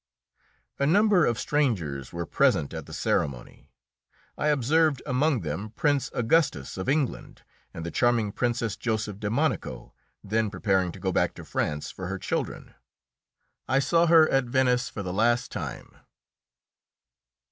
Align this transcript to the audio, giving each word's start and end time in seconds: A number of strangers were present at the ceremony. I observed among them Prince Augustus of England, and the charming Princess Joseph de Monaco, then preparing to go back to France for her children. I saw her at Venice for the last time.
A 0.79 0.87
number 0.87 1.27
of 1.27 1.37
strangers 1.37 2.11
were 2.11 2.25
present 2.25 2.73
at 2.73 2.87
the 2.87 2.91
ceremony. 2.93 3.69
I 4.35 4.47
observed 4.47 5.03
among 5.05 5.41
them 5.41 5.69
Prince 5.75 6.09
Augustus 6.15 6.75
of 6.75 6.89
England, 6.89 7.43
and 7.71 7.85
the 7.85 7.91
charming 7.91 8.31
Princess 8.31 8.75
Joseph 8.75 9.19
de 9.19 9.29
Monaco, 9.29 9.93
then 10.23 10.49
preparing 10.49 10.91
to 10.93 10.99
go 10.99 11.11
back 11.11 11.35
to 11.35 11.45
France 11.45 11.91
for 11.91 12.07
her 12.07 12.17
children. 12.17 12.73
I 13.67 13.77
saw 13.77 14.07
her 14.07 14.27
at 14.31 14.45
Venice 14.45 14.89
for 14.89 15.03
the 15.03 15.13
last 15.13 15.51
time. 15.51 15.95